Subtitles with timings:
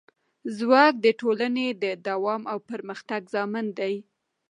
[0.57, 3.95] ځواک د ټولنې د دوام او پرمختګ ضامن دی.